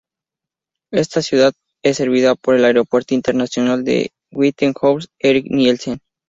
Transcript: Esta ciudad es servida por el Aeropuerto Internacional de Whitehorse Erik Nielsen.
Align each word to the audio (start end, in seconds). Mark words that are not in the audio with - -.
Esta 0.91 1.21
ciudad 1.21 1.53
es 1.83 1.97
servida 1.97 2.33
por 2.33 2.55
el 2.55 2.65
Aeropuerto 2.65 3.13
Internacional 3.13 3.83
de 3.83 4.09
Whitehorse 4.31 5.09
Erik 5.19 5.45
Nielsen. 5.51 6.01